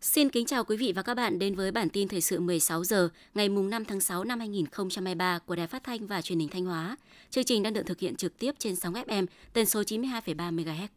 Xin 0.00 0.30
kính 0.30 0.46
chào 0.46 0.64
quý 0.64 0.76
vị 0.76 0.92
và 0.92 1.02
các 1.02 1.14
bạn 1.14 1.38
đến 1.38 1.54
với 1.54 1.70
bản 1.70 1.88
tin 1.88 2.08
thời 2.08 2.20
sự 2.20 2.40
16 2.40 2.84
giờ 2.84 3.08
ngày 3.34 3.48
mùng 3.48 3.70
5 3.70 3.84
tháng 3.84 4.00
6 4.00 4.24
năm 4.24 4.38
2023 4.38 5.38
của 5.38 5.56
Đài 5.56 5.66
Phát 5.66 5.84
thanh 5.84 6.06
và 6.06 6.22
Truyền 6.22 6.38
hình 6.38 6.48
Thanh 6.48 6.64
Hóa. 6.64 6.96
Chương 7.30 7.44
trình 7.44 7.62
đang 7.62 7.72
được 7.72 7.86
thực 7.86 7.98
hiện 7.98 8.16
trực 8.16 8.38
tiếp 8.38 8.54
trên 8.58 8.76
sóng 8.76 8.94
FM 8.94 9.26
tần 9.52 9.66
số 9.66 9.82
92,3 9.82 10.54
MHz. 10.54 10.88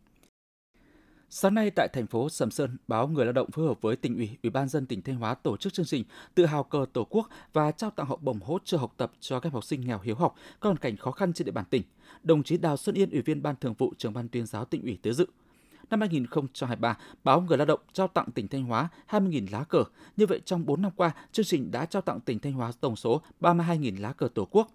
Sáng 1.30 1.54
nay 1.54 1.72
tại 1.72 1.88
thành 1.94 2.08
phố 2.08 2.30
Sầm 2.30 2.52
Sơn, 2.52 2.78
báo 2.88 3.08
Người 3.08 3.26
lao 3.26 3.34
động 3.34 3.52
phối 3.52 3.68
hợp 3.68 3.82
với 3.82 3.96
tỉnh 3.96 4.16
ủy, 4.16 4.38
ủy 4.44 4.50
ban 4.50 4.68
dân 4.70 4.86
tỉnh 4.86 5.02
Thanh 5.02 5.16
Hóa 5.16 5.34
tổ 5.34 5.58
chức 5.58 5.74
chương 5.74 5.86
trình 5.86 6.04
Tự 6.36 6.46
hào 6.46 6.64
cờ 6.64 6.86
Tổ 6.94 7.08
quốc 7.10 7.30
và 7.54 7.72
trao 7.72 7.90
tặng 7.90 8.06
học 8.06 8.22
bổng 8.22 8.40
hỗ 8.40 8.60
trợ 8.64 8.78
học 8.78 8.94
tập 8.98 9.12
cho 9.20 9.40
các 9.40 9.54
học 9.54 9.64
sinh 9.64 9.82
nghèo 9.82 10.00
hiếu 10.00 10.16
học 10.16 10.36
có 10.60 10.70
hoàn 10.70 10.78
cảnh 10.78 10.98
khó 10.98 11.12
khăn 11.12 11.34
trên 11.34 11.46
địa 11.46 11.52
bàn 11.52 11.66
tỉnh. 11.70 11.84
Đồng 12.24 12.44
chí 12.44 12.58
Đào 12.58 12.78
Xuân 12.78 12.96
Yên, 12.96 13.10
ủy 13.10 13.22
viên 13.22 13.42
ban 13.42 13.56
thường 13.56 13.74
vụ 13.78 13.94
trưởng 13.98 14.14
ban 14.14 14.30
tuyên 14.30 14.46
giáo 14.46 14.66
tỉnh 14.66 14.82
ủy 14.82 14.98
tới 15.02 15.14
dự. 15.14 15.26
Năm 15.90 16.00
2023, 16.00 16.98
báo 17.24 17.42
Người 17.42 17.58
lao 17.58 17.66
động 17.66 17.80
trao 17.94 18.08
tặng 18.08 18.32
tỉnh 18.32 18.48
Thanh 18.48 18.64
Hóa 18.64 18.90
20.000 19.10 19.48
lá 19.52 19.64
cờ. 19.64 19.84
Như 20.18 20.26
vậy 20.26 20.42
trong 20.46 20.66
4 20.66 20.82
năm 20.82 20.92
qua, 20.96 21.12
chương 21.32 21.46
trình 21.46 21.72
đã 21.72 21.86
trao 21.86 22.02
tặng 22.02 22.20
tỉnh 22.20 22.40
Thanh 22.40 22.54
Hóa 22.54 22.72
tổng 22.82 22.96
số 22.96 23.22
32.000 23.42 24.02
lá 24.02 24.14
cờ 24.14 24.28
Tổ 24.34 24.48
quốc. 24.52 24.68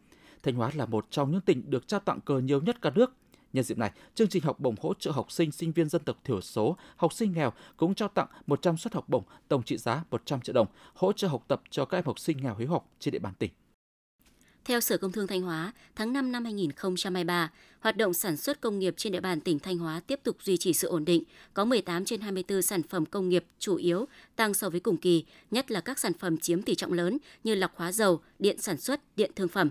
Thanh 0.42 0.54
Hóa 0.54 0.70
là 0.74 0.86
một 0.86 1.06
trong 1.10 1.30
những 1.30 1.40
tỉnh 1.40 1.70
được 1.70 1.88
trao 1.88 2.00
tặng 2.00 2.20
cờ 2.20 2.38
nhiều 2.38 2.60
nhất 2.60 2.82
cả 2.82 2.90
nước. 2.94 3.12
Nhân 3.52 3.64
dịp 3.64 3.78
này, 3.78 3.90
chương 4.14 4.28
trình 4.28 4.42
học 4.42 4.60
bổng 4.60 4.74
hỗ 4.80 4.94
trợ 4.94 5.10
học 5.10 5.32
sinh, 5.32 5.52
sinh 5.52 5.72
viên 5.72 5.88
dân 5.88 6.02
tộc 6.04 6.16
thiểu 6.24 6.40
số, 6.40 6.76
học 6.96 7.12
sinh 7.12 7.32
nghèo 7.32 7.52
cũng 7.76 7.94
trao 7.94 8.08
tặng 8.08 8.26
100 8.46 8.76
suất 8.76 8.94
học 8.94 9.08
bổng 9.08 9.24
tổng 9.48 9.62
trị 9.62 9.76
giá 9.76 10.04
100 10.10 10.40
triệu 10.40 10.54
đồng, 10.54 10.66
hỗ 10.94 11.12
trợ 11.12 11.28
học 11.28 11.44
tập 11.48 11.62
cho 11.70 11.84
các 11.84 11.98
em 11.98 12.04
học 12.04 12.18
sinh 12.18 12.36
nghèo 12.42 12.56
hiếu 12.56 12.68
học 12.68 12.88
trên 12.98 13.12
địa 13.12 13.18
bàn 13.18 13.32
tỉnh. 13.38 13.50
Theo 14.64 14.80
Sở 14.80 14.96
Công 14.96 15.12
Thương 15.12 15.26
Thanh 15.26 15.42
Hóa, 15.42 15.72
tháng 15.96 16.12
5 16.12 16.32
năm 16.32 16.44
2023, 16.44 17.50
hoạt 17.80 17.96
động 17.96 18.14
sản 18.14 18.36
xuất 18.36 18.60
công 18.60 18.78
nghiệp 18.78 18.94
trên 18.96 19.12
địa 19.12 19.20
bàn 19.20 19.40
tỉnh 19.40 19.58
Thanh 19.58 19.78
Hóa 19.78 20.00
tiếp 20.06 20.20
tục 20.22 20.36
duy 20.42 20.56
trì 20.56 20.72
sự 20.72 20.88
ổn 20.88 21.04
định, 21.04 21.22
có 21.54 21.64
18 21.64 22.04
trên 22.04 22.20
24 22.20 22.62
sản 22.62 22.82
phẩm 22.82 23.06
công 23.06 23.28
nghiệp 23.28 23.44
chủ 23.58 23.76
yếu 23.76 24.06
tăng 24.36 24.54
so 24.54 24.70
với 24.70 24.80
cùng 24.80 24.96
kỳ, 24.96 25.24
nhất 25.50 25.70
là 25.70 25.80
các 25.80 25.98
sản 25.98 26.12
phẩm 26.12 26.38
chiếm 26.38 26.62
tỷ 26.62 26.74
trọng 26.74 26.92
lớn 26.92 27.18
như 27.44 27.54
lọc 27.54 27.76
hóa 27.76 27.92
dầu, 27.92 28.20
điện 28.38 28.58
sản 28.58 28.80
xuất, 28.80 29.00
điện 29.16 29.30
thương 29.36 29.48
phẩm. 29.48 29.70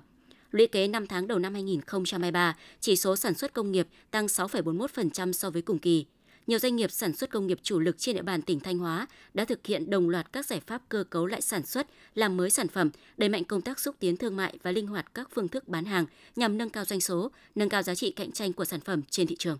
Lũy 0.51 0.67
kế 0.67 0.87
5 0.87 1.07
tháng 1.07 1.27
đầu 1.27 1.39
năm 1.39 1.53
2023, 1.53 2.55
chỉ 2.79 2.95
số 2.95 3.15
sản 3.15 3.33
xuất 3.33 3.53
công 3.53 3.71
nghiệp 3.71 3.87
tăng 4.11 4.25
6,41% 4.25 5.31
so 5.31 5.49
với 5.49 5.61
cùng 5.61 5.79
kỳ 5.79 6.05
nhiều 6.47 6.59
doanh 6.59 6.75
nghiệp 6.75 6.91
sản 6.91 7.15
xuất 7.15 7.29
công 7.29 7.47
nghiệp 7.47 7.59
chủ 7.63 7.79
lực 7.79 7.97
trên 7.97 8.15
địa 8.15 8.21
bàn 8.21 8.41
tỉnh 8.41 8.59
Thanh 8.59 8.77
Hóa 8.77 9.07
đã 9.33 9.45
thực 9.45 9.67
hiện 9.67 9.89
đồng 9.89 10.09
loạt 10.09 10.33
các 10.33 10.45
giải 10.45 10.59
pháp 10.59 10.81
cơ 10.89 11.03
cấu 11.03 11.25
lại 11.25 11.41
sản 11.41 11.65
xuất, 11.65 11.87
làm 12.15 12.37
mới 12.37 12.49
sản 12.49 12.67
phẩm, 12.67 12.89
đẩy 13.17 13.29
mạnh 13.29 13.43
công 13.43 13.61
tác 13.61 13.79
xúc 13.79 13.95
tiến 13.99 14.17
thương 14.17 14.35
mại 14.35 14.57
và 14.63 14.71
linh 14.71 14.87
hoạt 14.87 15.13
các 15.13 15.29
phương 15.33 15.47
thức 15.47 15.67
bán 15.67 15.85
hàng 15.85 16.05
nhằm 16.35 16.57
nâng 16.57 16.69
cao 16.69 16.85
doanh 16.85 17.01
số, 17.01 17.31
nâng 17.55 17.69
cao 17.69 17.83
giá 17.83 17.95
trị 17.95 18.11
cạnh 18.11 18.31
tranh 18.31 18.53
của 18.53 18.65
sản 18.65 18.79
phẩm 18.79 19.01
trên 19.09 19.27
thị 19.27 19.35
trường. 19.39 19.57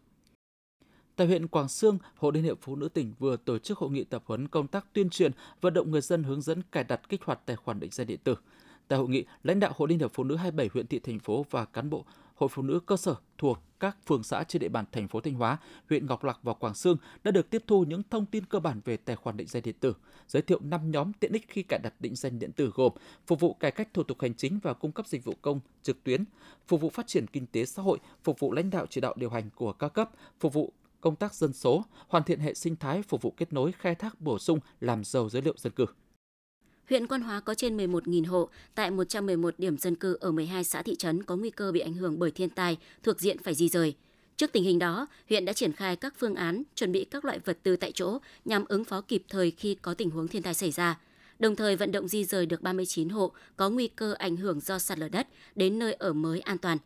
Tại 1.16 1.28
huyện 1.28 1.48
Quảng 1.48 1.70
Sương, 1.70 1.98
Hội 2.16 2.32
Liên 2.34 2.44
hiệp 2.44 2.58
Phụ 2.62 2.76
nữ 2.76 2.90
tỉnh 2.90 3.14
vừa 3.20 3.38
tổ 3.38 3.58
chức 3.60 3.78
hội 3.78 3.92
nghị 3.92 4.04
tập 4.04 4.24
huấn 4.26 4.48
công 4.48 4.68
tác 4.68 4.86
tuyên 4.94 5.10
truyền, 5.10 5.32
vận 5.62 5.74
động 5.74 5.92
người 5.92 6.02
dân 6.02 6.24
hướng 6.24 6.42
dẫn 6.42 6.62
cài 6.72 6.84
đặt 6.84 7.10
kích 7.10 7.22
hoạt 7.24 7.40
tài 7.46 7.56
khoản 7.56 7.80
định 7.80 7.92
danh 7.92 8.08
điện 8.08 8.20
tử. 8.24 8.36
Tại 8.92 9.00
hội 9.00 9.10
nghị, 9.10 9.26
lãnh 9.44 9.60
đạo 9.60 9.72
Hội 9.76 9.90
Liên 9.90 10.00
hiệp 10.00 10.12
Phụ 10.14 10.24
nữ 10.24 10.36
27 10.36 10.70
huyện 10.74 10.88
thị 10.88 11.00
thành 11.00 11.20
phố 11.20 11.46
và 11.50 11.66
cán 11.66 11.90
bộ 11.90 12.06
Hội 12.36 12.50
Phụ 12.50 12.62
nữ 12.62 12.80
cơ 12.86 12.98
sở 12.98 13.16
thuộc 13.38 13.60
các 13.80 13.98
phường 14.08 14.24
xã 14.24 14.44
trên 14.44 14.60
địa 14.60 14.70
bàn 14.70 14.86
thành 14.92 15.08
phố 15.08 15.20
Thanh 15.20 15.34
Hóa, 15.34 15.58
huyện 15.90 16.06
Ngọc 16.06 16.24
Lặc 16.24 16.40
và 16.44 16.54
Quảng 16.54 16.74
Sương 16.74 16.98
đã 17.24 17.32
được 17.32 17.50
tiếp 17.50 17.64
thu 17.68 17.84
những 17.84 18.02
thông 18.10 18.26
tin 18.26 18.46
cơ 18.46 18.60
bản 18.60 18.82
về 18.86 18.98
tài 18.98 19.16
khoản 19.16 19.38
định 19.38 19.48
danh 19.48 19.64
điện 19.64 19.76
tử, 19.80 19.94
giới 20.28 20.42
thiệu 20.42 20.60
5 20.64 20.92
nhóm 20.92 21.14
tiện 21.14 21.32
ích 21.32 21.46
khi 21.48 21.64
cài 21.64 21.80
đặt 21.84 21.94
định 22.00 22.16
danh 22.16 22.40
điện 22.40 22.52
tử 22.52 22.72
gồm 22.76 22.92
phục 23.28 23.40
vụ 23.40 23.54
cải 23.54 23.72
cách 23.72 23.94
thủ 23.94 24.04
tục 24.04 24.22
hành 24.22 24.34
chính 24.34 24.60
và 24.64 24.74
cung 24.74 24.92
cấp 24.92 25.08
dịch 25.08 25.24
vụ 25.24 25.34
công 25.42 25.60
trực 25.84 26.04
tuyến, 26.04 26.24
phục 26.68 26.82
vụ 26.82 26.90
phát 26.90 27.08
triển 27.08 27.28
kinh 27.28 27.46
tế 27.48 27.66
xã 27.66 27.82
hội, 27.82 28.00
phục 28.24 28.40
vụ 28.40 28.52
lãnh 28.52 28.70
đạo 28.70 28.86
chỉ 28.90 29.02
đạo 29.02 29.14
điều 29.18 29.30
hành 29.30 29.50
của 29.56 29.74
các 29.74 29.90
cấp, 29.94 30.10
phục 30.40 30.54
vụ 30.54 30.74
công 31.02 31.16
tác 31.16 31.34
dân 31.34 31.54
số, 31.54 31.84
hoàn 32.08 32.24
thiện 32.24 32.40
hệ 32.40 32.54
sinh 32.54 32.76
thái 32.76 33.02
phục 33.02 33.22
vụ 33.22 33.34
kết 33.38 33.54
nối 33.54 33.72
khai 33.72 33.96
thác 33.96 34.22
bổ 34.22 34.40
sung 34.40 34.60
làm 34.80 35.04
giàu 35.04 35.30
dữ 35.30 35.42
liệu 35.42 35.54
dân 35.58 35.74
cư. 35.74 35.86
Huyện 36.92 37.08
Quan 37.08 37.22
Hóa 37.22 37.40
có 37.40 37.54
trên 37.54 37.78
11.000 37.78 38.28
hộ 38.28 38.50
tại 38.76 38.92
111 38.92 39.54
điểm 39.58 39.78
dân 39.78 39.96
cư 39.96 40.18
ở 40.20 40.32
12 40.32 40.64
xã 40.64 40.82
thị 40.82 40.96
trấn 40.96 41.24
có 41.24 41.36
nguy 41.36 41.50
cơ 41.50 41.72
bị 41.72 41.80
ảnh 41.80 41.94
hưởng 41.94 42.20
bởi 42.20 42.32
thiên 42.32 42.50
tai 42.50 42.78
thuộc 43.04 43.20
diện 43.20 43.38
phải 43.44 43.54
di 43.54 43.70
rời. 43.70 43.96
Trước 44.38 44.52
tình 44.52 44.64
hình 44.64 44.80
đó, 44.80 45.08
huyện 45.30 45.46
đã 45.46 45.54
triển 45.54 45.74
khai 45.74 45.96
các 45.96 46.14
phương 46.18 46.36
án 46.36 46.64
chuẩn 46.76 46.92
bị 46.92 47.06
các 47.06 47.26
loại 47.26 47.40
vật 47.40 47.58
tư 47.64 47.76
tại 47.76 47.92
chỗ 47.92 48.18
nhằm 48.46 48.66
ứng 48.68 48.84
phó 48.84 49.02
kịp 49.02 49.24
thời 49.30 49.52
khi 49.52 49.76
có 49.76 49.94
tình 49.94 50.10
huống 50.10 50.28
thiên 50.28 50.42
tai 50.42 50.54
xảy 50.54 50.72
ra. 50.72 51.00
Đồng 51.40 51.56
thời 51.56 51.76
vận 51.76 51.92
động 51.92 52.08
di 52.08 52.24
rời 52.24 52.46
được 52.46 52.62
39 52.62 53.10
hộ 53.10 53.32
có 53.56 53.70
nguy 53.70 53.88
cơ 53.88 54.14
ảnh 54.14 54.38
hưởng 54.38 54.60
do 54.60 54.80
sạt 54.80 55.00
lở 55.00 55.10
đất 55.10 55.28
đến 55.56 55.80
nơi 55.80 55.94
ở 55.94 56.14
mới 56.14 56.40
an 56.40 56.58
toàn. 56.58 56.78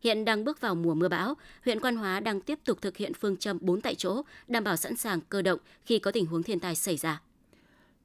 Hiện 0.00 0.24
đang 0.24 0.44
bước 0.44 0.60
vào 0.60 0.74
mùa 0.74 0.94
mưa 0.94 1.08
bão, 1.08 1.34
huyện 1.64 1.80
Quan 1.80 1.96
Hóa 1.96 2.20
đang 2.20 2.40
tiếp 2.40 2.58
tục 2.64 2.78
thực 2.82 2.96
hiện 2.96 3.14
phương 3.14 3.36
châm 3.36 3.58
4 3.60 3.80
tại 3.80 3.94
chỗ, 3.94 4.22
đảm 4.48 4.64
bảo 4.64 4.76
sẵn 4.76 4.96
sàng 4.96 5.20
cơ 5.20 5.42
động 5.42 5.58
khi 5.86 5.98
có 5.98 6.10
tình 6.10 6.26
huống 6.26 6.42
thiên 6.42 6.60
tai 6.60 6.74
xảy 6.74 6.96
ra. 6.96 7.20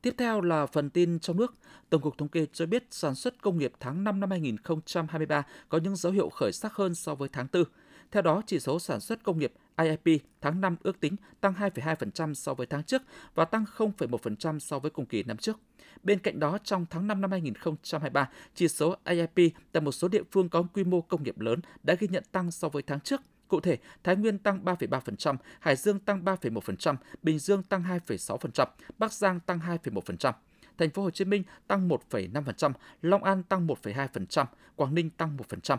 Tiếp 0.01 0.15
theo 0.17 0.41
là 0.41 0.65
phần 0.65 0.89
tin 0.89 1.19
trong 1.19 1.37
nước. 1.37 1.55
Tổng 1.89 2.01
cục 2.01 2.17
Thống 2.17 2.27
kê 2.27 2.45
cho 2.53 2.65
biết 2.65 2.83
sản 2.89 3.15
xuất 3.15 3.41
công 3.41 3.57
nghiệp 3.57 3.71
tháng 3.79 4.03
5 4.03 4.19
năm 4.19 4.29
2023 4.31 5.43
có 5.69 5.77
những 5.77 5.95
dấu 5.95 6.11
hiệu 6.11 6.29
khởi 6.29 6.51
sắc 6.51 6.73
hơn 6.73 6.95
so 6.95 7.15
với 7.15 7.29
tháng 7.29 7.47
4. 7.53 7.63
Theo 8.11 8.21
đó, 8.21 8.41
chỉ 8.47 8.59
số 8.59 8.79
sản 8.79 8.99
xuất 8.99 9.23
công 9.23 9.39
nghiệp 9.39 9.53
IIP 9.77 10.21
tháng 10.41 10.61
5 10.61 10.75
ước 10.83 10.99
tính 10.99 11.15
tăng 11.41 11.53
2,2% 11.53 12.33
so 12.33 12.53
với 12.53 12.67
tháng 12.67 12.83
trước 12.83 13.01
và 13.35 13.45
tăng 13.45 13.65
0,1% 13.77 14.59
so 14.59 14.79
với 14.79 14.91
cùng 14.91 15.05
kỳ 15.05 15.23
năm 15.23 15.37
trước. 15.37 15.59
Bên 16.03 16.19
cạnh 16.19 16.39
đó, 16.39 16.57
trong 16.63 16.85
tháng 16.89 17.07
5 17.07 17.21
năm 17.21 17.31
2023, 17.31 18.29
chỉ 18.55 18.67
số 18.67 18.95
IIP 19.05 19.53
tại 19.71 19.81
một 19.81 19.91
số 19.91 20.07
địa 20.07 20.23
phương 20.31 20.49
có 20.49 20.63
quy 20.73 20.83
mô 20.83 21.01
công 21.01 21.23
nghiệp 21.23 21.39
lớn 21.39 21.59
đã 21.83 21.95
ghi 21.99 22.07
nhận 22.07 22.23
tăng 22.31 22.51
so 22.51 22.69
với 22.69 22.83
tháng 22.83 22.99
trước– 22.99 23.21
Cụ 23.49 23.59
thể, 23.59 23.77
Thái 24.03 24.15
Nguyên 24.15 24.37
tăng 24.37 24.65
3,3%, 24.65 25.35
Hải 25.59 25.75
Dương 25.75 25.99
tăng 25.99 26.23
3,1%, 26.23 26.95
Bình 27.23 27.39
Dương 27.39 27.63
tăng 27.63 27.83
2,6%, 27.83 28.65
Bắc 28.97 29.13
Giang 29.13 29.39
tăng 29.39 29.59
2,1%. 29.59 30.33
Thành 30.77 30.89
phố 30.89 31.03
Hồ 31.03 31.11
Chí 31.11 31.25
Minh 31.25 31.43
tăng 31.67 31.89
1,5%, 31.89 32.73
Long 33.01 33.23
An 33.23 33.43
tăng 33.43 33.67
1,2%, 33.67 34.45
Quảng 34.75 34.95
Ninh 34.95 35.09
tăng 35.09 35.37
1%. 35.37 35.77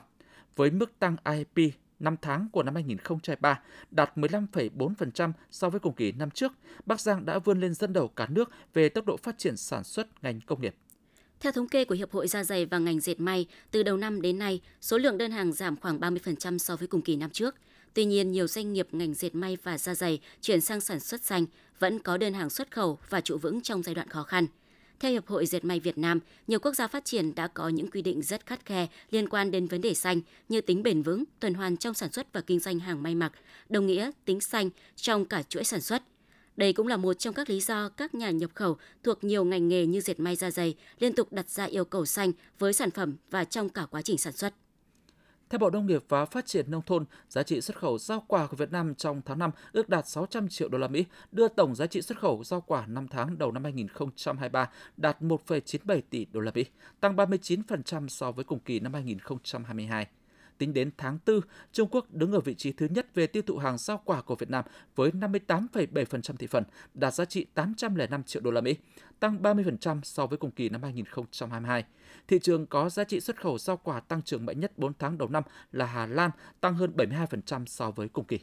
Với 0.57 0.71
mức 0.71 0.99
tăng 0.99 1.17
IIP 1.25 1.75
5 2.01 2.17
tháng 2.23 2.49
của 2.53 2.63
năm 2.63 2.75
2023 2.75 3.61
đạt 3.91 4.17
15,4% 4.17 5.33
so 5.51 5.71
với 5.71 5.81
cùng 5.81 5.95
kỳ 5.95 6.13
năm 6.13 6.31
trước, 6.31 6.53
Bắc 6.87 7.01
Giang 7.01 7.27
đã 7.27 7.39
vươn 7.39 7.61
lên 7.61 7.75
dẫn 7.75 7.93
đầu 7.93 8.09
cả 8.09 8.27
nước 8.27 8.51
về 8.75 8.89
tốc 8.89 9.07
độ 9.07 9.17
phát 9.17 9.39
triển 9.39 9.57
sản 9.57 9.85
xuất 9.85 10.23
ngành 10.23 10.41
công 10.41 10.61
nghiệp. 10.61 10.75
Theo 11.41 11.53
thống 11.53 11.69
kê 11.69 11.85
của 11.85 11.95
Hiệp 11.95 12.13
hội 12.13 12.29
Da 12.29 12.45
dày 12.45 12.67
và 12.67 12.79
ngành 12.79 13.01
dệt 13.01 13.21
may, 13.21 13.47
từ 13.71 13.83
đầu 13.83 13.97
năm 13.97 14.23
đến 14.23 14.39
nay, 14.39 14.61
số 14.81 14.99
lượng 14.99 15.19
đơn 15.19 15.31
hàng 15.31 15.53
giảm 15.53 15.77
khoảng 15.77 16.01
30% 16.01 16.59
so 16.59 16.77
với 16.77 16.89
cùng 16.89 17.03
kỳ 17.03 17.17
năm 17.17 17.31
trước. 17.31 17.55
Tuy 17.95 18.05
nhiên, 18.05 18.33
nhiều 18.33 18.47
doanh 18.47 18.73
nghiệp 18.73 18.89
ngành 18.93 19.15
dệt 19.15 19.35
may 19.35 19.59
và 19.63 19.79
da 19.79 19.95
dày 19.95 20.21
chuyển 20.41 20.61
sang 20.61 20.81
sản 20.81 21.01
xuất 21.01 21.25
xanh 21.25 21.47
vẫn 21.79 21.99
có 21.99 22.17
đơn 22.17 22.35
hàng 22.35 22.51
xuất 22.51 22.71
khẩu 22.71 22.99
và 23.09 23.21
trụ 23.21 23.39
vững 23.39 23.61
trong 23.61 23.83
giai 23.83 23.95
đoạn 23.95 24.09
khó 24.09 24.23
khăn. 24.23 24.47
Theo 25.01 25.13
Hiệp 25.13 25.27
hội 25.27 25.47
Dệt 25.47 25.65
may 25.65 25.81
Việt 25.81 25.99
Nam, 25.99 26.21
nhiều 26.47 26.59
quốc 26.59 26.75
gia 26.75 26.87
phát 26.87 27.05
triển 27.05 27.35
đã 27.35 27.47
có 27.47 27.69
những 27.69 27.91
quy 27.91 28.03
định 28.03 28.23
rất 28.23 28.47
khắt 28.47 28.67
khe 28.67 28.87
liên 29.11 29.29
quan 29.29 29.51
đến 29.51 29.67
vấn 29.67 29.81
đề 29.81 29.95
xanh 29.95 30.21
như 30.49 30.61
tính 30.61 30.83
bền 30.83 31.03
vững, 31.03 31.25
tuần 31.41 31.55
hoàn 31.55 31.77
trong 31.77 31.95
sản 31.95 32.13
xuất 32.13 32.33
và 32.33 32.41
kinh 32.41 32.61
doanh 32.61 32.79
hàng 32.79 33.03
may 33.03 33.15
mặc, 33.15 33.33
đồng 33.69 33.87
nghĩa 33.87 34.11
tính 34.25 34.41
xanh 34.41 34.71
trong 34.97 35.25
cả 35.25 35.43
chuỗi 35.43 35.65
sản 35.65 35.81
xuất– 35.81 36.03
đây 36.61 36.73
cũng 36.73 36.87
là 36.87 36.97
một 36.97 37.15
trong 37.15 37.35
các 37.35 37.51
lý 37.51 37.61
do 37.61 37.89
các 37.89 38.15
nhà 38.15 38.31
nhập 38.31 38.51
khẩu 38.55 38.77
thuộc 39.03 39.25
nhiều 39.25 39.45
ngành 39.45 39.69
nghề 39.69 39.87
như 39.87 40.01
dệt 40.01 40.21
may 40.21 40.37
da 40.37 40.51
dày 40.51 40.75
liên 40.99 41.15
tục 41.15 41.33
đặt 41.33 41.49
ra 41.49 41.65
yêu 41.65 41.85
cầu 41.85 42.07
xanh 42.07 42.33
với 42.59 42.73
sản 42.73 42.91
phẩm 42.91 43.17
và 43.31 43.45
trong 43.45 43.69
cả 43.69 43.87
quá 43.91 44.03
trình 44.03 44.19
sản 44.19 44.33
xuất. 44.33 44.55
Theo 45.51 45.59
Bộ 45.59 45.71
Nông 45.71 45.87
nghiệp 45.87 46.05
và 46.09 46.25
Phát 46.25 46.47
triển 46.47 46.71
nông 46.71 46.83
thôn, 46.83 47.05
giá 47.29 47.43
trị 47.43 47.61
xuất 47.61 47.77
khẩu 47.77 47.99
rau 47.99 48.25
quả 48.27 48.47
của 48.47 48.57
Việt 48.57 48.73
Nam 48.73 48.95
trong 48.95 49.23
tháng 49.25 49.39
5 49.39 49.51
ước 49.73 49.89
đạt 49.89 50.09
600 50.09 50.49
triệu 50.49 50.69
đô 50.69 50.79
la 50.79 50.89
Mỹ, 50.89 51.05
đưa 51.33 51.49
tổng 51.49 51.75
giá 51.75 51.87
trị 51.87 52.03
xuất 52.03 52.19
khẩu 52.19 52.45
rau 52.45 52.61
quả 52.61 52.87
5 52.87 53.09
tháng 53.09 53.39
đầu 53.39 53.53
năm 53.53 53.65
2023 53.65 54.71
đạt 54.97 55.23
1,97 55.23 56.01
tỷ 56.11 56.27
đô 56.33 56.41
la 56.41 56.53
Mỹ, 56.55 56.65
tăng 57.01 57.17
39% 57.17 58.09
so 58.09 58.33
với 58.33 58.45
cùng 58.45 58.59
kỳ 58.59 58.81
năm 58.81 58.95
2022. 58.95 60.07
Tính 60.61 60.75
đến 60.75 60.91
tháng 60.99 61.19
4, 61.27 61.41
Trung 61.73 61.89
Quốc 61.91 62.15
đứng 62.15 62.33
ở 62.33 62.41
vị 62.41 62.55
trí 62.55 62.73
thứ 62.73 62.89
nhất 62.91 63.15
về 63.15 63.27
tiêu 63.27 63.43
thụ 63.47 63.57
hàng 63.57 63.79
rau 63.79 64.03
quả 64.05 64.23
của 64.23 64.35
Việt 64.35 64.51
Nam 64.51 64.65
với 64.97 65.11
58,7% 65.11 66.37
thị 66.37 66.47
phần, 66.47 66.65
đạt 66.95 67.15
giá 67.15 67.25
trị 67.25 67.47
805 67.55 68.23
triệu 68.23 68.43
đô 68.43 68.51
la 68.51 68.61
Mỹ, 68.61 68.77
tăng 69.21 69.43
30% 69.43 70.01
so 70.03 70.27
với 70.27 70.39
cùng 70.39 70.51
kỳ 70.51 70.69
năm 70.69 70.83
2022. 70.83 71.85
Thị 72.29 72.39
trường 72.39 72.67
có 72.67 72.89
giá 72.89 73.05
trị 73.05 73.21
xuất 73.21 73.41
khẩu 73.41 73.59
rau 73.59 73.77
quả 73.77 74.01
tăng 74.01 74.23
trưởng 74.23 74.47
mạnh 74.47 74.61
nhất 74.61 74.79
4 74.79 74.93
tháng 74.99 75.19
đầu 75.19 75.29
năm 75.29 75.43
là 75.73 75.87
Hà 75.87 76.07
Lan, 76.07 76.31
tăng 76.61 76.75
hơn 76.75 76.93
72% 76.97 77.67
so 77.67 77.91
với 77.91 78.09
cùng 78.09 78.25
kỳ. 78.25 78.39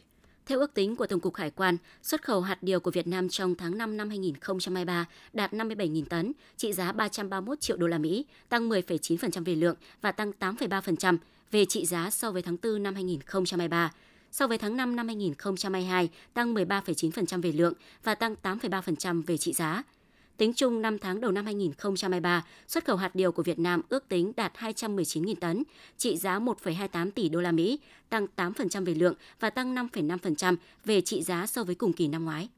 Theo 0.45 0.59
ước 0.59 0.73
tính 0.73 0.95
của 0.95 1.07
Tổng 1.07 1.19
cục 1.19 1.35
Hải 1.35 1.51
quan, 1.51 1.77
xuất 2.01 2.21
khẩu 2.21 2.41
hạt 2.41 2.63
điều 2.63 2.79
của 2.79 2.91
Việt 2.91 3.07
Nam 3.07 3.29
trong 3.29 3.55
tháng 3.55 3.77
5 3.77 3.97
năm 3.97 4.09
2023 4.09 5.05
đạt 5.33 5.53
57.000 5.53 6.05
tấn, 6.05 6.33
trị 6.55 6.73
giá 6.73 6.91
331 6.91 7.59
triệu 7.59 7.77
đô 7.77 7.87
la 7.87 7.97
Mỹ, 7.97 8.25
tăng 8.49 8.69
10,9% 8.69 9.43
về 9.43 9.55
lượng 9.55 9.75
và 10.01 10.11
tăng 10.11 10.31
8,3% 10.39 11.17
về 11.51 11.65
trị 11.65 11.85
giá 11.85 12.09
so 12.09 12.31
với 12.31 12.41
tháng 12.41 12.57
4 12.63 12.83
năm 12.83 12.95
2023. 12.95 13.91
So 14.31 14.47
với 14.47 14.57
tháng 14.57 14.77
5 14.77 14.95
năm 14.95 15.07
2022, 15.07 16.09
tăng 16.33 16.53
13,9% 16.53 17.41
về 17.41 17.51
lượng 17.51 17.73
và 18.03 18.15
tăng 18.15 18.35
8,3% 18.43 19.23
về 19.23 19.37
trị 19.37 19.53
giá. 19.53 19.83
Tính 20.37 20.53
chung 20.53 20.81
5 20.81 20.99
tháng 20.99 21.21
đầu 21.21 21.31
năm 21.31 21.45
2023, 21.45 22.45
xuất 22.67 22.85
khẩu 22.85 22.95
hạt 22.95 23.15
điều 23.15 23.31
của 23.31 23.43
Việt 23.43 23.59
Nam 23.59 23.81
ước 23.89 24.09
tính 24.09 24.31
đạt 24.35 24.53
219.000 24.57 25.35
tấn, 25.35 25.63
trị 25.97 26.17
giá 26.17 26.39
1,28 26.39 27.11
tỷ 27.11 27.29
đô 27.29 27.41
la 27.41 27.51
Mỹ, 27.51 27.79
tăng 28.09 28.27
8% 28.35 28.85
về 28.85 28.93
lượng 28.93 29.13
và 29.39 29.49
tăng 29.49 29.75
5,5% 29.75 30.55
về 30.85 31.01
trị 31.01 31.23
giá 31.23 31.47
so 31.47 31.63
với 31.63 31.75
cùng 31.75 31.93
kỳ 31.93 32.07
năm 32.07 32.25
ngoái. 32.25 32.49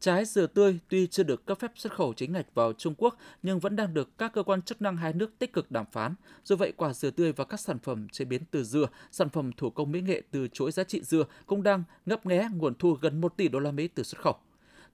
Trái 0.00 0.24
dừa 0.24 0.46
tươi 0.46 0.78
tuy 0.88 1.06
chưa 1.06 1.22
được 1.22 1.46
cấp 1.46 1.58
phép 1.60 1.72
xuất 1.74 1.92
khẩu 1.92 2.12
chính 2.12 2.32
ngạch 2.32 2.54
vào 2.54 2.72
Trung 2.72 2.94
Quốc 2.98 3.16
nhưng 3.42 3.58
vẫn 3.58 3.76
đang 3.76 3.94
được 3.94 4.18
các 4.18 4.32
cơ 4.32 4.42
quan 4.42 4.62
chức 4.62 4.82
năng 4.82 4.96
hai 4.96 5.12
nước 5.12 5.38
tích 5.38 5.52
cực 5.52 5.70
đàm 5.70 5.86
phán. 5.92 6.14
Do 6.44 6.56
vậy, 6.56 6.72
quả 6.76 6.92
dừa 6.92 7.10
tươi 7.10 7.32
và 7.32 7.44
các 7.44 7.60
sản 7.60 7.78
phẩm 7.78 8.08
chế 8.08 8.24
biến 8.24 8.42
từ 8.50 8.64
dừa, 8.64 8.86
sản 9.10 9.28
phẩm 9.28 9.52
thủ 9.52 9.70
công 9.70 9.92
mỹ 9.92 10.00
nghệ 10.00 10.22
từ 10.30 10.48
chuỗi 10.48 10.72
giá 10.72 10.84
trị 10.84 11.02
dừa 11.02 11.24
cũng 11.46 11.62
đang 11.62 11.84
ngấp 12.06 12.26
nghé 12.26 12.48
nguồn 12.54 12.74
thu 12.74 12.92
gần 13.00 13.20
1 13.20 13.36
tỷ 13.36 13.48
đô 13.48 13.58
la 13.58 13.70
Mỹ 13.70 13.88
từ 13.88 14.02
xuất 14.02 14.20
khẩu. 14.20 14.36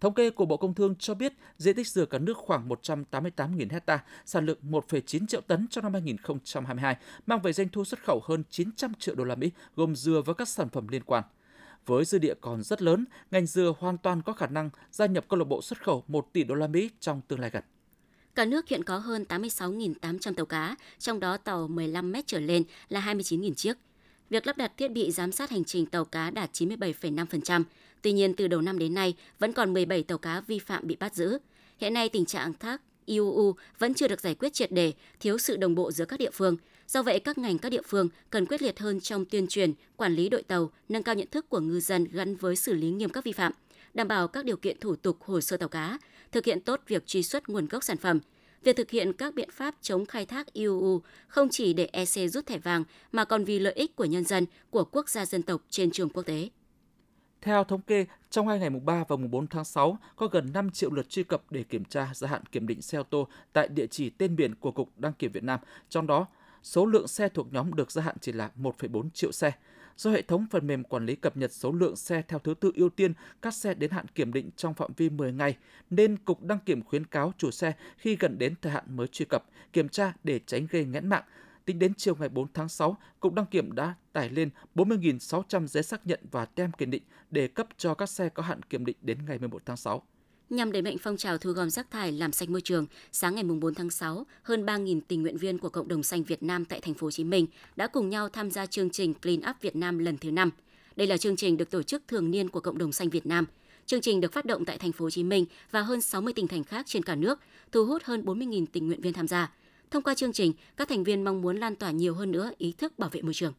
Thống 0.01 0.15
kê 0.15 0.31
của 0.31 0.47
Bộ 0.47 0.57
Công 0.57 0.75
Thương 0.75 0.95
cho 0.99 1.15
biết 1.15 1.33
diện 1.59 1.77
tích 1.77 1.89
dừa 1.89 2.07
cả 2.07 2.19
nước 2.19 2.37
khoảng 2.37 2.69
188.000 2.69 3.67
hecta, 3.71 4.05
sản 4.27 4.47
lượng 4.47 4.59
1,9 4.63 5.27
triệu 5.27 5.41
tấn 5.41 5.67
trong 5.71 5.85
năm 5.85 5.93
2022, 5.93 6.97
mang 7.27 7.41
về 7.41 7.53
doanh 7.53 7.69
thu 7.69 7.85
xuất 7.85 8.05
khẩu 8.05 8.21
hơn 8.25 8.43
900 8.51 8.93
triệu 8.99 9.15
đô 9.15 9.25
la 9.25 9.35
Mỹ 9.35 9.51
gồm 9.77 9.97
dừa 9.97 10.23
và 10.27 10.35
các 10.35 10.49
sản 10.49 10.69
phẩm 10.69 10.89
liên 10.89 11.03
quan. 11.03 11.25
Với 11.87 12.05
dư 12.05 12.19
địa 12.19 12.35
còn 12.41 12.63
rất 12.63 12.83
lớn, 12.83 13.05
ngành 13.31 13.47
dừa 13.47 13.75
hoàn 13.79 13.99
toàn 13.99 14.23
có 14.23 14.33
khả 14.33 14.47
năng 14.47 14.71
gia 14.91 15.07
nhập 15.07 15.25
câu 15.29 15.39
lạc 15.39 15.45
bộ 15.45 15.63
xuất 15.63 15.83
khẩu 15.83 16.05
1 16.09 16.33
tỷ 16.33 16.45
đô 16.45 16.55
la 16.55 16.67
Mỹ 16.67 16.91
trong 17.01 17.21
tương 17.29 17.41
lai 17.41 17.51
gần. 17.51 17.63
Cả 18.35 18.45
nước 18.45 18.69
hiện 18.69 18.85
có 18.85 18.99
hơn 18.99 19.25
86.800 19.29 20.35
tàu 20.35 20.47
cá, 20.47 20.77
trong 20.99 21.21
đó 21.21 21.37
tàu 21.37 21.69
15 21.69 22.13
mét 22.13 22.27
trở 22.27 22.41
lên 22.41 22.63
là 22.89 23.01
29.000 23.01 23.55
chiếc. 23.55 23.77
Việc 24.31 24.47
lắp 24.47 24.57
đặt 24.57 24.73
thiết 24.77 24.89
bị 24.89 25.11
giám 25.11 25.33
sát 25.33 25.51
hành 25.51 25.65
trình 25.65 25.87
tàu 25.87 26.05
cá 26.05 26.31
đạt 26.31 26.51
97,5%. 26.53 27.65
Tuy 28.03 28.13
nhiên, 28.13 28.35
từ 28.37 28.49
đầu 28.49 28.61
năm 28.61 28.79
đến 28.79 28.95
nay, 28.95 29.15
vẫn 29.39 29.53
còn 29.53 29.73
17 29.73 30.03
tàu 30.03 30.19
cá 30.19 30.41
vi 30.41 30.59
phạm 30.59 30.87
bị 30.87 30.97
bắt 30.97 31.15
giữ. 31.15 31.39
Hiện 31.79 31.95
nay, 31.95 32.09
tình 32.09 32.27
trạng 32.27 32.55
thác 32.55 32.81
IUU 33.07 33.55
vẫn 33.79 33.95
chưa 33.95 34.09
được 34.09 34.21
giải 34.21 34.35
quyết 34.35 34.53
triệt 34.53 34.73
đề, 34.73 34.93
thiếu 35.21 35.39
sự 35.39 35.57
đồng 35.57 35.75
bộ 35.75 35.93
giữa 35.93 36.05
các 36.05 36.19
địa 36.19 36.31
phương. 36.31 36.57
Do 36.87 37.03
vậy, 37.03 37.21
các 37.21 37.39
ngành 37.39 37.59
các 37.59 37.69
địa 37.69 37.83
phương 37.87 38.09
cần 38.31 38.47
quyết 38.47 38.63
liệt 38.63 38.79
hơn 38.79 39.01
trong 39.01 39.25
tuyên 39.25 39.47
truyền, 39.47 39.73
quản 39.97 40.13
lý 40.13 40.29
đội 40.29 40.43
tàu, 40.43 40.71
nâng 40.89 41.03
cao 41.03 41.15
nhận 41.15 41.29
thức 41.31 41.49
của 41.49 41.61
ngư 41.61 41.81
dân 41.81 42.05
gắn 42.05 42.37
với 42.37 42.57
xử 42.57 42.73
lý 42.73 42.91
nghiêm 42.91 43.11
các 43.11 43.25
vi 43.25 43.33
phạm, 43.33 43.53
đảm 43.95 44.09
bảo 44.09 44.29
các 44.29 44.45
điều 44.45 44.57
kiện 44.57 44.81
thủ 44.81 44.97
tục 44.97 45.17
hồ 45.21 45.41
sơ 45.41 45.57
tàu 45.57 45.69
cá, 45.69 45.99
thực 46.33 46.45
hiện 46.45 46.61
tốt 46.61 46.81
việc 46.87 47.07
truy 47.07 47.23
xuất 47.23 47.49
nguồn 47.49 47.67
gốc 47.67 47.85
sản 47.85 47.97
phẩm. 47.97 48.21
Việc 48.63 48.77
thực 48.77 48.91
hiện 48.91 49.13
các 49.13 49.35
biện 49.35 49.49
pháp 49.53 49.75
chống 49.81 50.07
khai 50.07 50.27
thác 50.27 50.53
IUU 50.53 51.03
không 51.29 51.49
chỉ 51.51 51.73
để 51.73 51.89
EC 51.93 52.31
rút 52.31 52.47
thẻ 52.47 52.59
vàng 52.59 52.85
mà 53.13 53.25
còn 53.25 53.45
vì 53.45 53.59
lợi 53.59 53.73
ích 53.73 53.97
của 53.97 54.05
nhân 54.05 54.25
dân, 54.25 54.47
của 54.71 54.85
quốc 54.85 55.09
gia 55.09 55.27
dân 55.27 55.43
tộc 55.43 55.63
trên 55.71 55.91
trường 55.91 56.09
quốc 56.09 56.23
tế. 56.23 56.49
Theo 57.41 57.65
thống 57.65 57.81
kê, 57.81 58.07
trong 58.31 58.49
hai 58.49 58.59
ngày 58.59 58.71
mùng 58.71 58.85
3 58.85 59.05
và 59.09 59.17
mùng 59.17 59.31
4 59.31 59.47
tháng 59.47 59.65
6, 59.65 59.99
có 60.17 60.27
gần 60.27 60.53
5 60.53 60.71
triệu 60.71 60.91
lượt 60.91 61.09
truy 61.09 61.23
cập 61.23 61.43
để 61.51 61.63
kiểm 61.63 61.85
tra 61.85 62.11
gia 62.15 62.29
hạn 62.29 62.43
kiểm 62.53 62.67
định 62.67 62.83
xe 62.83 62.99
ô 62.99 63.03
tô 63.03 63.29
tại 63.53 63.69
địa 63.69 63.87
chỉ 63.87 64.11
tên 64.11 64.37
biển 64.37 64.55
của 64.55 64.73
Cục 64.73 64.91
Đăng 64.97 65.13
kiểm 65.13 65.33
Việt 65.33 65.45
Nam. 65.45 65.61
Trong 65.89 66.07
đó, 66.07 66.27
số 66.65 66.87
lượng 66.87 67.09
xe 67.09 67.29
thuộc 67.29 67.53
nhóm 67.53 67.75
được 67.75 67.91
gia 67.91 68.03
hạn 68.03 68.17
chỉ 68.21 68.33
là 68.33 68.51
1,4 68.57 69.11
triệu 69.11 69.33
xe. 69.33 69.53
Do 69.97 70.11
hệ 70.11 70.23
thống 70.23 70.47
phần 70.51 70.67
mềm 70.67 70.85
quản 70.85 71.07
lý 71.07 71.17
cập 71.17 71.37
nhật 71.37 71.53
số 71.53 71.73
lượng 71.73 71.97
xe 71.97 72.23
theo 72.29 72.39
thứ 72.39 72.55
tự 72.55 72.73
ưu 72.75 72.89
tiên 72.89 73.13
các 73.43 73.55
xe 73.55 73.75
đến 73.75 73.91
hạn 73.91 74.07
kiểm 74.09 74.33
định 74.33 74.51
trong 74.57 74.75
phạm 74.75 74.91
vi 74.97 75.11
10 75.11 75.33
ngày, 75.33 75.57
nên 75.91 76.17
Cục 76.17 76.43
Đăng 76.43 76.59
kiểm 76.59 76.83
khuyến 76.83 77.07
cáo 77.07 77.33
chủ 77.39 77.51
xe 77.51 77.73
khi 77.97 78.17
gần 78.17 78.39
đến 78.39 78.55
thời 78.63 78.73
hạn 78.73 78.85
mới 78.97 79.07
truy 79.07 79.25
cập, 79.25 79.45
kiểm 79.73 79.89
tra 79.89 80.13
để 80.25 80.41
tránh 80.47 80.67
gây 80.71 80.85
nghẽn 80.85 81.09
mạng. 81.09 81.25
Tính 81.65 81.79
đến 81.79 81.93
chiều 81.97 82.15
ngày 82.15 82.29
4 82.29 82.47
tháng 82.55 82.69
6, 82.69 82.97
Cục 83.21 83.35
Đăng 83.35 83.47
kiểm 83.47 83.73
đã 83.73 83.95
tải 84.13 84.31
lên 84.31 84.51
40.600 84.75 85.67
giấy 85.67 85.83
xác 85.83 86.07
nhận 86.07 86.21
và 86.31 86.45
tem 86.45 86.73
kiểm 86.73 86.91
định 86.91 87.03
để 87.31 87.49
cấp 87.49 87.69
cho 87.77 87.95
các 87.95 88.09
xe 88.09 88.29
có 88.29 88.43
hạn 88.43 88.63
kiểm 88.63 88.85
định 88.85 88.97
đến 89.03 89.19
ngày 89.27 89.39
11 89.39 89.63
tháng 89.67 89.77
6. 89.77 90.03
Nhằm 90.51 90.73
đẩy 90.73 90.83
mạnh 90.83 90.97
phong 90.99 91.17
trào 91.17 91.39
thu 91.39 91.51
gom 91.53 91.71
rác 91.71 91.91
thải 91.91 92.13
làm 92.13 92.33
sạch 92.33 92.49
môi 92.49 92.61
trường, 92.61 92.87
sáng 93.13 93.35
ngày 93.35 93.45
4 93.45 93.75
tháng 93.75 93.91
6, 93.91 94.27
hơn 94.43 94.67
3.000 94.67 95.01
tình 95.09 95.23
nguyện 95.23 95.37
viên 95.37 95.59
của 95.59 95.69
cộng 95.69 95.89
đồng 95.89 96.03
xanh 96.03 96.23
Việt 96.23 96.43
Nam 96.43 96.65
tại 96.65 96.81
thành 96.81 96.95
phố 96.95 97.07
Hồ 97.07 97.11
Chí 97.11 97.25
Minh 97.25 97.47
đã 97.77 97.87
cùng 97.87 98.09
nhau 98.09 98.29
tham 98.29 98.51
gia 98.51 98.67
chương 98.67 98.91
trình 98.91 99.15
Clean 99.15 99.41
Up 99.51 99.57
Việt 99.61 99.77
Nam 99.77 99.99
lần 99.99 100.19
thứ 100.19 100.31
5. 100.31 100.51
Đây 100.97 101.07
là 101.07 101.17
chương 101.17 101.37
trình 101.37 101.57
được 101.57 101.71
tổ 101.71 101.83
chức 101.83 102.03
thường 102.09 102.31
niên 102.31 102.49
của 102.49 102.61
cộng 102.61 102.79
đồng 102.79 102.93
xanh 102.93 103.09
Việt 103.09 103.27
Nam. 103.27 103.47
Chương 103.87 104.01
trình 104.01 104.21
được 104.21 104.33
phát 104.33 104.45
động 104.45 104.65
tại 104.65 104.79
thành 104.79 104.93
phố 104.93 105.05
Hồ 105.05 105.11
Chí 105.11 105.25
Minh 105.25 105.47
và 105.71 105.83
hơn 105.83 106.01
60 106.01 106.33
tỉnh 106.33 106.49
thành 106.49 106.65
khác 106.65 106.87
trên 106.87 107.03
cả 107.03 107.15
nước, 107.15 107.41
thu 107.73 107.87
hút 107.87 108.03
hơn 108.05 108.25
40.000 108.25 108.67
tình 108.73 108.87
nguyện 108.87 109.01
viên 109.01 109.13
tham 109.13 109.29
gia. 109.29 109.53
Thông 109.91 110.03
qua 110.03 110.15
chương 110.15 110.33
trình, 110.33 110.53
các 110.77 110.89
thành 110.89 111.05
viên 111.05 111.25
mong 111.25 111.43
muốn 111.43 111.57
lan 111.57 111.77
tỏa 111.77 111.91
nhiều 111.91 112.15
hơn 112.15 112.33
nữa 112.33 112.51
ý 112.59 112.73
thức 112.73 112.99
bảo 112.99 113.11
vệ 113.11 113.23
môi 113.23 113.35
trường. 113.35 113.53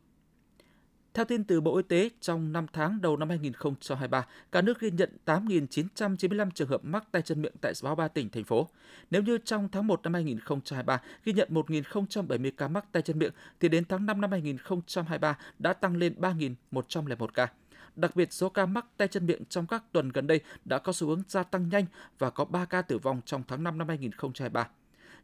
Theo 1.15 1.25
tin 1.25 1.43
từ 1.43 1.61
Bộ 1.61 1.77
Y 1.77 1.83
tế, 1.83 2.09
trong 2.21 2.51
5 2.51 2.65
tháng 2.73 3.01
đầu 3.01 3.17
năm 3.17 3.29
2023, 3.29 4.25
cả 4.51 4.61
nước 4.61 4.79
ghi 4.79 4.91
nhận 4.91 5.17
8.995 5.25 6.49
trường 6.51 6.67
hợp 6.67 6.85
mắc 6.85 7.03
tay 7.11 7.21
chân 7.21 7.41
miệng 7.41 7.53
tại 7.61 7.73
63 7.75 8.07
tỉnh, 8.07 8.29
thành 8.29 8.43
phố. 8.43 8.67
Nếu 9.11 9.21
như 9.21 9.37
trong 9.37 9.69
tháng 9.71 9.87
1 9.87 10.03
năm 10.03 10.13
2023 10.13 11.01
ghi 11.23 11.33
nhận 11.33 11.49
1.070 11.51 12.51
ca 12.57 12.67
mắc 12.67 12.85
tay 12.91 13.03
chân 13.03 13.19
miệng, 13.19 13.31
thì 13.59 13.69
đến 13.69 13.85
tháng 13.85 14.05
5 14.05 14.21
năm 14.21 14.31
2023 14.31 15.37
đã 15.59 15.73
tăng 15.73 15.97
lên 15.97 16.15
3.101 16.19 17.27
ca. 17.27 17.47
Đặc 17.95 18.15
biệt, 18.15 18.33
số 18.33 18.49
ca 18.49 18.65
mắc 18.65 18.85
tay 18.97 19.07
chân 19.07 19.25
miệng 19.25 19.45
trong 19.49 19.67
các 19.67 19.83
tuần 19.91 20.09
gần 20.09 20.27
đây 20.27 20.39
đã 20.65 20.79
có 20.79 20.93
xu 20.93 21.07
hướng 21.07 21.23
gia 21.27 21.43
tăng 21.43 21.69
nhanh 21.69 21.85
và 22.19 22.29
có 22.29 22.45
3 22.45 22.65
ca 22.65 22.81
tử 22.81 22.97
vong 22.97 23.21
trong 23.25 23.43
tháng 23.47 23.63
5 23.63 23.77
năm 23.77 23.87
2023. 23.87 24.67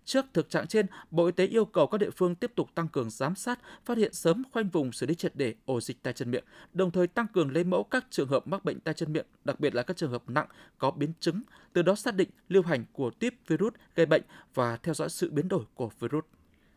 Trước 0.05 0.25
thực 0.33 0.49
trạng 0.49 0.67
trên, 0.67 0.85
Bộ 1.11 1.25
Y 1.25 1.31
tế 1.31 1.45
yêu 1.47 1.65
cầu 1.65 1.87
các 1.87 1.97
địa 1.97 2.09
phương 2.09 2.35
tiếp 2.35 2.51
tục 2.55 2.69
tăng 2.75 2.87
cường 2.87 3.09
giám 3.09 3.35
sát, 3.35 3.59
phát 3.85 3.97
hiện 3.97 4.13
sớm 4.13 4.43
khoanh 4.51 4.69
vùng 4.69 4.91
xử 4.91 5.05
lý 5.05 5.15
triệt 5.15 5.35
để 5.35 5.53
ổ 5.65 5.81
dịch 5.81 6.03
tay 6.03 6.13
chân 6.13 6.31
miệng, 6.31 6.43
đồng 6.73 6.91
thời 6.91 7.07
tăng 7.07 7.27
cường 7.33 7.51
lấy 7.51 7.63
mẫu 7.63 7.83
các 7.83 8.05
trường 8.09 8.27
hợp 8.27 8.47
mắc 8.47 8.65
bệnh 8.65 8.79
tay 8.79 8.93
chân 8.93 9.13
miệng, 9.13 9.25
đặc 9.45 9.59
biệt 9.59 9.75
là 9.75 9.83
các 9.83 9.97
trường 9.97 10.11
hợp 10.11 10.29
nặng 10.29 10.47
có 10.77 10.91
biến 10.91 11.13
chứng, 11.19 11.41
từ 11.73 11.81
đó 11.81 11.95
xác 11.95 12.15
định 12.15 12.29
lưu 12.49 12.63
hành 12.63 12.85
của 12.93 13.09
tiếp 13.09 13.33
virus 13.47 13.73
gây 13.95 14.05
bệnh 14.05 14.21
và 14.53 14.77
theo 14.77 14.93
dõi 14.93 15.09
sự 15.09 15.29
biến 15.31 15.47
đổi 15.47 15.63
của 15.75 15.89
virus. 15.99 16.23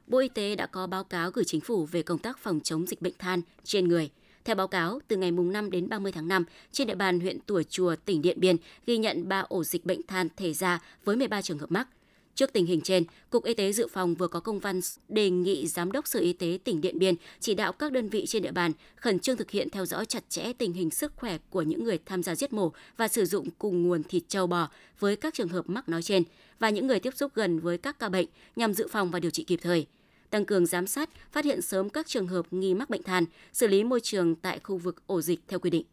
Bộ 0.07 0.19
Y 0.19 0.29
tế 0.29 0.57
đã 0.57 0.67
có 0.67 0.87
báo 0.87 1.05
cáo 1.05 1.31
gửi 1.31 1.45
chính 1.45 1.61
phủ 1.61 1.87
về 1.87 2.03
công 2.03 2.19
tác 2.19 2.39
phòng 2.39 2.61
chống 2.61 2.87
dịch 2.87 3.03
bệnh 3.03 3.15
than 3.19 3.41
trên 3.65 3.89
người. 3.89 4.11
Theo 4.45 4.57
báo 4.57 4.69
cáo, 4.69 5.01
từ 5.09 5.17
ngày 5.17 5.31
mùng 5.31 5.53
5 5.53 5.71
đến 5.71 5.89
30 5.89 6.13
tháng 6.13 6.29
5, 6.29 6.45
trên 6.73 6.87
địa 6.87 6.95
bàn 6.95 7.21
huyện 7.21 7.41
Tùa 7.41 7.63
Chùa, 7.63 7.97
tỉnh 8.05 8.23
Điện 8.23 8.41
Biên 8.41 8.57
ghi 8.87 8.99
nhận 8.99 9.29
3 9.29 9.41
ổ 9.41 9.65
dịch 9.65 9.85
bệnh 9.85 10.03
than 10.07 10.29
thể 10.37 10.53
ra 10.53 10.81
với 11.05 11.17
13 11.17 11.43
trường 11.43 11.59
hợp 11.59 11.71
mắc. 11.71 11.89
Trước 12.35 12.53
tình 12.53 12.67
hình 12.67 12.81
trên, 12.81 13.05
Cục 13.31 13.45
Y 13.45 13.55
tế 13.55 13.73
Dự 13.73 13.87
phòng 13.89 14.15
vừa 14.15 14.29
có 14.29 14.41
công 14.41 14.59
văn 14.59 14.81
đề 15.09 15.31
nghị 15.31 15.67
Giám 15.67 15.93
đốc 15.93 16.07
Sở 16.07 16.21
Y 16.21 16.33
tế 16.33 16.59
tỉnh 16.65 16.81
Điện 16.81 16.99
Biên 16.99 17.15
chỉ 17.41 17.55
đạo 17.55 17.73
các 17.73 17.93
đơn 17.93 18.09
vị 18.09 18.27
trên 18.27 18.43
địa 18.43 18.53
bàn 18.53 18.73
khẩn 18.97 19.19
trương 19.19 19.37
thực 19.37 19.51
hiện 19.51 19.71
theo 19.71 19.87
dõi 19.87 20.07
chặt 20.07 20.25
chẽ 20.29 20.53
tình 20.53 20.73
hình 20.73 20.91
sức 20.91 21.13
khỏe 21.17 21.39
của 21.51 21.63
những 21.63 21.85
người 21.85 21.99
tham 22.07 22.23
gia 22.23 22.35
giết 22.35 22.53
mổ 22.53 22.73
và 22.97 23.09
sử 23.09 23.25
dụng 23.25 23.49
cùng 23.59 23.83
nguồn 23.83 24.03
thịt 24.03 24.23
trâu 24.29 24.47
bò 24.47 24.69
với 24.99 25.17
các 25.17 25.35
trường 25.35 25.49
hợp 25.49 25.69
mắc 25.69 25.89
nói 25.89 26.03
trên 26.03 26.23
và 26.59 26.71
những 26.71 26.87
người 26.87 27.01
tiếp 27.01 27.17
xúc 27.17 27.33
gần 27.35 27.61
với 27.61 27.79
các 27.79 27.99
ca 27.99 28.09
bệnh 28.09 28.27
nhằm 28.57 28.73
dự 28.73 28.89
phòng 28.89 29.11
và 29.11 29.21
điều 29.21 29.31
trị 29.31 29.45
kịp 29.45 29.59
thời 29.63 29.87
tăng 30.31 30.45
cường 30.45 30.67
giám 30.67 30.87
sát, 30.87 31.11
phát 31.33 31.45
hiện 31.45 31.63
sớm 31.63 31.91
các 31.91 32.07
trường 32.07 32.27
hợp 32.27 32.47
nghi 32.51 32.75
mắc 32.75 32.91
bệnh 32.91 33.03
than, 33.03 33.25
xử 33.53 33.67
lý 33.67 33.85
môi 33.85 34.01
trường 34.01 34.35
tại 34.35 34.61
khu 34.63 34.77
vực 34.77 35.07
ổ 35.07 35.21
dịch 35.21 35.41
theo 35.49 35.59
quy 35.59 35.71
định. 35.71 35.87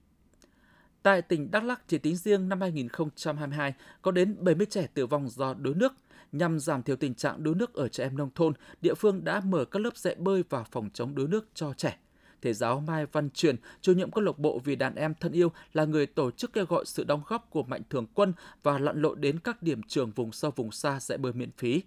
Tại 1.03 1.21
tỉnh 1.21 1.51
Đắk 1.51 1.63
Lắk, 1.63 1.87
chỉ 1.87 1.97
tính 1.97 2.15
riêng 2.15 2.49
năm 2.49 2.61
2022, 2.61 3.73
có 4.01 4.11
đến 4.11 4.35
70 4.39 4.67
trẻ 4.69 4.87
tử 4.93 5.05
vong 5.05 5.29
do 5.29 5.53
đuối 5.53 5.73
nước– 5.75 5.93
Nhằm 6.31 6.59
giảm 6.59 6.83
thiểu 6.83 6.95
tình 6.95 7.13
trạng 7.13 7.43
đuối 7.43 7.55
nước 7.55 7.73
ở 7.73 7.87
trẻ 7.87 8.03
em 8.03 8.17
nông 8.17 8.29
thôn, 8.35 8.53
địa 8.81 8.93
phương 8.93 9.23
đã 9.23 9.41
mở 9.45 9.65
các 9.65 9.79
lớp 9.79 9.97
dạy 9.97 10.15
bơi 10.15 10.43
và 10.49 10.63
phòng 10.63 10.89
chống 10.93 11.15
đuối 11.15 11.27
nước 11.27 11.47
cho 11.53 11.73
trẻ. 11.73 11.97
Thầy 12.41 12.53
giáo 12.53 12.79
Mai 12.79 13.05
Văn 13.05 13.29
Truyền, 13.29 13.55
chủ 13.81 13.93
nhiệm 13.93 14.11
câu 14.11 14.23
lạc 14.23 14.39
bộ 14.39 14.61
vì 14.63 14.75
đàn 14.75 14.95
em 14.95 15.13
thân 15.19 15.31
yêu 15.31 15.51
là 15.73 15.85
người 15.85 16.05
tổ 16.05 16.31
chức 16.31 16.53
kêu 16.53 16.65
gọi 16.65 16.85
sự 16.85 17.03
đóng 17.03 17.21
góp 17.27 17.49
của 17.49 17.63
mạnh 17.63 17.81
thường 17.89 18.05
quân 18.13 18.33
và 18.63 18.79
lặn 18.79 19.01
lộ 19.01 19.15
đến 19.15 19.39
các 19.39 19.61
điểm 19.61 19.81
trường 19.83 20.11
vùng 20.11 20.31
sâu 20.31 20.51
vùng 20.55 20.71
xa 20.71 20.99
dạy 20.99 21.17
bơi 21.17 21.33
miễn 21.33 21.51
phí. 21.57 21.81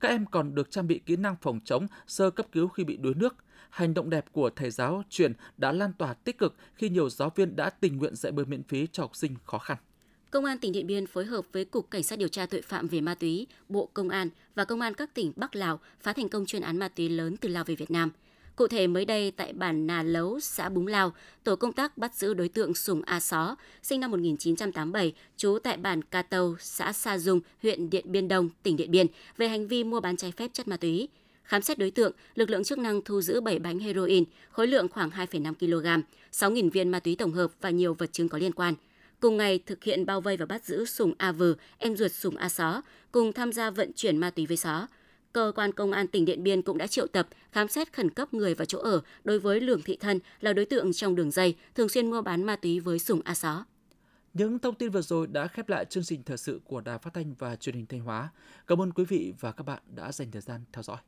Các 0.00 0.08
em 0.08 0.26
còn 0.26 0.54
được 0.54 0.70
trang 0.70 0.86
bị 0.86 1.00
kỹ 1.06 1.16
năng 1.16 1.36
phòng 1.42 1.60
chống, 1.64 1.86
sơ 2.06 2.30
cấp 2.30 2.46
cứu 2.52 2.68
khi 2.68 2.84
bị 2.84 2.96
đuối 2.96 3.14
nước. 3.14 3.36
Hành 3.70 3.94
động 3.94 4.10
đẹp 4.10 4.24
của 4.32 4.50
thầy 4.50 4.70
giáo 4.70 5.02
Truyền 5.10 5.32
đã 5.56 5.72
lan 5.72 5.92
tỏa 5.92 6.14
tích 6.14 6.38
cực 6.38 6.56
khi 6.74 6.88
nhiều 6.88 7.10
giáo 7.10 7.32
viên 7.34 7.56
đã 7.56 7.70
tình 7.70 7.96
nguyện 7.96 8.16
dạy 8.16 8.32
bơi 8.32 8.44
miễn 8.44 8.62
phí 8.62 8.86
cho 8.92 9.02
học 9.02 9.16
sinh 9.16 9.34
khó 9.44 9.58
khăn. 9.58 9.78
Công 10.30 10.44
an 10.44 10.58
tỉnh 10.58 10.72
Điện 10.72 10.86
Biên 10.86 11.06
phối 11.06 11.24
hợp 11.24 11.44
với 11.52 11.64
Cục 11.64 11.90
Cảnh 11.90 12.02
sát 12.02 12.18
điều 12.18 12.28
tra 12.28 12.46
tội 12.46 12.62
phạm 12.62 12.88
về 12.88 13.00
ma 13.00 13.14
túy, 13.14 13.46
Bộ 13.68 13.88
Công 13.94 14.08
an 14.08 14.28
và 14.54 14.64
Công 14.64 14.80
an 14.80 14.94
các 14.94 15.14
tỉnh 15.14 15.32
Bắc 15.36 15.56
Lào 15.56 15.80
phá 16.00 16.12
thành 16.12 16.28
công 16.28 16.46
chuyên 16.46 16.62
án 16.62 16.78
ma 16.78 16.88
túy 16.88 17.08
lớn 17.08 17.36
từ 17.36 17.48
Lào 17.48 17.64
về 17.64 17.74
Việt 17.74 17.90
Nam. 17.90 18.10
Cụ 18.56 18.68
thể 18.68 18.86
mới 18.86 19.04
đây 19.04 19.30
tại 19.30 19.52
bản 19.52 19.86
Nà 19.86 20.02
Lấu, 20.02 20.40
xã 20.40 20.68
Búng 20.68 20.86
Lao, 20.86 21.12
tổ 21.44 21.56
công 21.56 21.72
tác 21.72 21.98
bắt 21.98 22.14
giữ 22.14 22.34
đối 22.34 22.48
tượng 22.48 22.74
Sùng 22.74 23.02
A 23.02 23.20
Só, 23.20 23.56
sinh 23.82 24.00
năm 24.00 24.10
1987, 24.10 25.12
trú 25.36 25.58
tại 25.62 25.76
bản 25.76 26.02
Ca 26.02 26.22
Tâu, 26.22 26.56
xã 26.60 26.92
Sa 26.92 27.18
Dung, 27.18 27.40
huyện 27.62 27.90
Điện 27.90 28.12
Biên 28.12 28.28
Đông, 28.28 28.48
tỉnh 28.62 28.76
Điện 28.76 28.90
Biên, 28.90 29.06
về 29.36 29.48
hành 29.48 29.68
vi 29.68 29.84
mua 29.84 30.00
bán 30.00 30.16
trái 30.16 30.32
phép 30.32 30.50
chất 30.52 30.68
ma 30.68 30.76
túy. 30.76 31.08
Khám 31.44 31.62
xét 31.62 31.78
đối 31.78 31.90
tượng, 31.90 32.12
lực 32.34 32.50
lượng 32.50 32.64
chức 32.64 32.78
năng 32.78 33.02
thu 33.02 33.20
giữ 33.20 33.40
7 33.40 33.58
bánh 33.58 33.78
heroin, 33.78 34.24
khối 34.50 34.66
lượng 34.66 34.88
khoảng 34.88 35.10
2,5 35.10 35.54
kg, 35.54 36.02
6.000 36.32 36.70
viên 36.70 36.88
ma 36.88 37.00
túy 37.00 37.16
tổng 37.16 37.32
hợp 37.32 37.50
và 37.60 37.70
nhiều 37.70 37.94
vật 37.94 38.12
chứng 38.12 38.28
có 38.28 38.38
liên 38.38 38.52
quan– 38.52 38.74
Cùng 39.20 39.36
ngày 39.36 39.58
thực 39.66 39.84
hiện 39.84 40.06
bao 40.06 40.20
vây 40.20 40.36
và 40.36 40.46
bắt 40.46 40.64
giữ 40.64 40.84
Sùng 40.84 41.12
A 41.18 41.32
Vừ, 41.32 41.56
em 41.78 41.96
ruột 41.96 42.12
Sùng 42.12 42.36
A 42.36 42.48
Só, 42.48 42.82
cùng 43.12 43.32
tham 43.32 43.52
gia 43.52 43.70
vận 43.70 43.92
chuyển 43.92 44.16
ma 44.16 44.30
túy 44.30 44.46
với 44.46 44.56
Só. 44.56 44.86
Cơ 45.32 45.52
quan 45.54 45.72
công 45.72 45.92
an 45.92 46.06
tỉnh 46.06 46.24
Điện 46.24 46.42
Biên 46.42 46.62
cũng 46.62 46.78
đã 46.78 46.86
triệu 46.86 47.06
tập, 47.06 47.28
khám 47.52 47.68
xét 47.68 47.92
khẩn 47.92 48.10
cấp 48.10 48.34
người 48.34 48.54
và 48.54 48.64
chỗ 48.64 48.78
ở 48.78 49.00
đối 49.24 49.38
với 49.38 49.60
Lường 49.60 49.82
Thị 49.82 49.96
Thân 49.96 50.18
là 50.40 50.52
đối 50.52 50.64
tượng 50.64 50.92
trong 50.92 51.14
đường 51.14 51.30
dây 51.30 51.56
thường 51.74 51.88
xuyên 51.88 52.10
mua 52.10 52.22
bán 52.22 52.44
ma 52.44 52.56
túy 52.56 52.80
với 52.80 52.98
Sùng 52.98 53.20
A 53.24 53.34
Só. 53.34 53.64
Những 54.34 54.58
thông 54.58 54.74
tin 54.74 54.90
vừa 54.90 55.02
rồi 55.02 55.26
đã 55.26 55.46
khép 55.46 55.68
lại 55.68 55.84
chương 55.84 56.04
trình 56.04 56.22
thời 56.22 56.36
sự 56.36 56.60
của 56.64 56.80
Đài 56.80 56.98
Phát 56.98 57.14
thanh 57.14 57.34
và 57.34 57.56
Truyền 57.56 57.74
hình 57.74 57.86
Thanh 57.86 58.00
Hóa. 58.00 58.28
Cảm 58.66 58.82
ơn 58.82 58.92
quý 58.92 59.04
vị 59.04 59.34
và 59.40 59.52
các 59.52 59.64
bạn 59.64 59.82
đã 59.94 60.12
dành 60.12 60.30
thời 60.30 60.42
gian 60.42 60.60
theo 60.72 60.82
dõi. 60.82 60.98